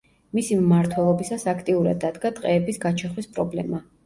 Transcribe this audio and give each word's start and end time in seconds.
მისი 0.37 0.55
მმართველობისას 0.61 1.45
აქტიურად 1.53 2.01
დადგა 2.07 2.33
ტყეების 2.41 2.81
გაჩეხვის 2.89 3.31
პრობლემა. 3.39 3.85